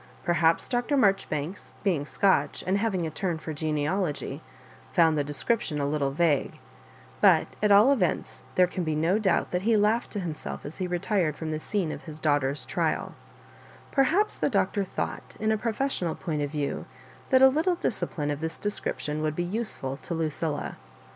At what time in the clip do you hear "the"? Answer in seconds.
5.15-5.23, 11.51-11.59, 14.39-14.49